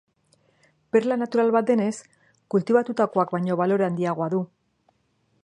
[0.95, 1.91] Perla natural bat denez,
[2.55, 4.43] kultibatutakoak baino balore handiagoa du.